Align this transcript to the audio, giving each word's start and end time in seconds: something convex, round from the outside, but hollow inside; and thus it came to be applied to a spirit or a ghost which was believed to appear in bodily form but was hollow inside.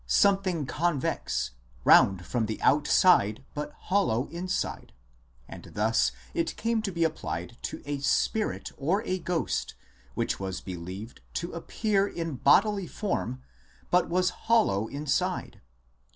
something 0.07 0.65
convex, 0.65 1.51
round 1.83 2.25
from 2.25 2.47
the 2.47 2.59
outside, 2.63 3.45
but 3.53 3.71
hollow 3.81 4.25
inside; 4.29 4.93
and 5.47 5.65
thus 5.75 6.11
it 6.33 6.55
came 6.55 6.81
to 6.81 6.91
be 6.91 7.03
applied 7.03 7.55
to 7.61 7.83
a 7.85 7.99
spirit 7.99 8.71
or 8.77 9.03
a 9.03 9.19
ghost 9.19 9.75
which 10.15 10.39
was 10.39 10.59
believed 10.59 11.21
to 11.35 11.51
appear 11.53 12.07
in 12.07 12.33
bodily 12.37 12.87
form 12.87 13.43
but 13.91 14.09
was 14.09 14.31
hollow 14.31 14.87
inside. 14.87 15.61